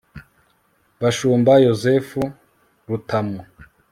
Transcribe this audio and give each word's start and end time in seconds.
Bashumba 1.01 1.53
Yozefu 1.65 2.21
Rutamu 2.87 3.41